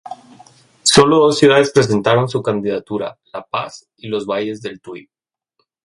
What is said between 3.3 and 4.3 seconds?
La Paz y los